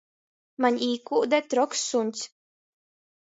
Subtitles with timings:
[0.63, 2.23] Maņ īkūde troks suņs.